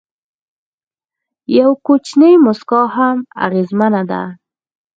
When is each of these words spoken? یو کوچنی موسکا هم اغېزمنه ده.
یو 1.57 1.71
کوچنی 1.85 2.33
موسکا 2.45 2.81
هم 2.95 3.17
اغېزمنه 3.45 4.01
ده. 4.09 4.21